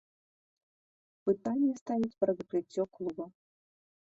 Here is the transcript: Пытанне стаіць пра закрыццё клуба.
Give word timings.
Пытанне 1.29 1.73
стаіць 1.83 2.19
пра 2.23 2.31
закрыццё 2.41 2.83
клуба. 2.97 3.25